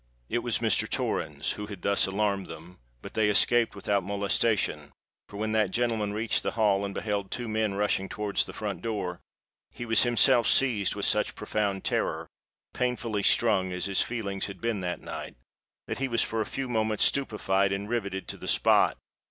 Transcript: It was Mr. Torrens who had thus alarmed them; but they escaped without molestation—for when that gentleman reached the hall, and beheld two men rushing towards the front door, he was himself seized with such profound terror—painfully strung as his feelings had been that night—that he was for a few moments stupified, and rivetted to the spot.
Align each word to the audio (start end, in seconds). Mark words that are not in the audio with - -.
It 0.29 0.39
was 0.39 0.57
Mr. 0.57 0.89
Torrens 0.89 1.51
who 1.51 1.67
had 1.67 1.83
thus 1.83 2.07
alarmed 2.07 2.47
them; 2.47 2.79
but 3.03 3.13
they 3.13 3.29
escaped 3.29 3.75
without 3.75 4.03
molestation—for 4.03 5.37
when 5.37 5.51
that 5.51 5.69
gentleman 5.69 6.11
reached 6.11 6.41
the 6.41 6.53
hall, 6.53 6.83
and 6.83 6.91
beheld 6.91 7.29
two 7.29 7.47
men 7.47 7.75
rushing 7.75 8.09
towards 8.09 8.45
the 8.45 8.51
front 8.51 8.81
door, 8.81 9.19
he 9.69 9.85
was 9.85 10.01
himself 10.01 10.47
seized 10.47 10.95
with 10.95 11.05
such 11.05 11.35
profound 11.35 11.83
terror—painfully 11.83 13.21
strung 13.21 13.71
as 13.71 13.85
his 13.85 14.01
feelings 14.01 14.47
had 14.47 14.59
been 14.59 14.81
that 14.81 15.01
night—that 15.01 15.99
he 15.99 16.07
was 16.07 16.23
for 16.23 16.41
a 16.41 16.47
few 16.47 16.67
moments 16.67 17.03
stupified, 17.05 17.71
and 17.71 17.87
rivetted 17.87 18.27
to 18.27 18.37
the 18.37 18.47
spot. 18.47 18.97